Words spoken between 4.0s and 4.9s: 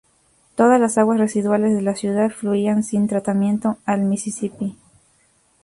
Mississippi.